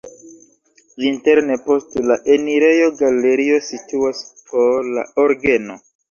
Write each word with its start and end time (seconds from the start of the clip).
Interne 1.09 1.57
post 1.65 1.97
la 2.11 2.15
enirejo 2.35 2.87
galerio 3.01 3.59
situas 3.67 4.23
por 4.53 4.89
la 4.97 5.05
orgeno. 5.25 5.77